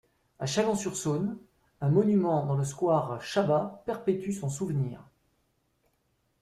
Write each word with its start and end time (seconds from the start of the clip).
À 0.39 0.47
Chalon-sur-Saône, 0.47 1.37
un 1.79 1.89
monument 1.89 2.47
dans 2.47 2.55
le 2.55 2.63
square 2.63 3.21
Chabas 3.21 3.83
perpétue 3.85 4.31
son 4.33 4.49
souvenir. 4.49 5.03